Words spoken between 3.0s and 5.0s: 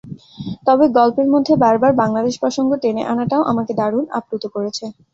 আনাটাও আমাকে দারুণ আপ্লুত করেছে।